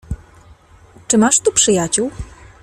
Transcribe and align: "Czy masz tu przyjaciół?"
"Czy 1.07 1.17
masz 1.17 1.39
tu 1.39 1.51
przyjaciół?" 1.53 2.11